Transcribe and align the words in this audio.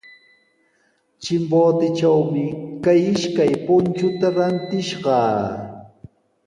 Chimbotetrawmi 1.21 2.45
kay 2.83 3.01
ishkay 3.13 3.51
punchuta 3.65 4.27
rantishqaa. 4.37 5.35